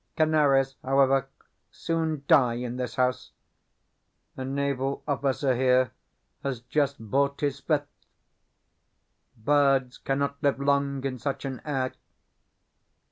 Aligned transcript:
Canaries, 0.15 0.77
however, 0.83 1.27
soon 1.69 2.23
die 2.27 2.55
in 2.55 2.77
this 2.77 2.95
house. 2.95 3.33
A 4.35 4.43
naval 4.43 5.03
officer 5.07 5.55
here 5.55 5.91
has 6.41 6.61
just 6.61 6.95
bought 6.97 7.39
his 7.41 7.59
fifth. 7.59 7.85
Birds 9.37 9.99
cannot 9.99 10.41
live 10.41 10.59
long 10.59 11.03
in 11.05 11.19
such 11.19 11.45
an 11.45 11.61
air. 11.65 11.93